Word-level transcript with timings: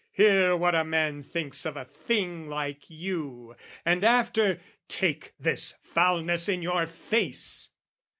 "'Hear 0.13 0.57
what 0.57 0.73
a 0.73 0.83
man 0.83 1.21
thinks 1.21 1.63
of 1.63 1.77
a 1.77 1.85
thing 1.85 2.47
like 2.49 2.89
you, 2.89 3.55
"'And 3.85 4.03
after, 4.03 4.59
take 4.87 5.35
this 5.39 5.75
foulness 5.83 6.49
in 6.49 6.63
your 6.63 6.87
face!"' 6.87 7.69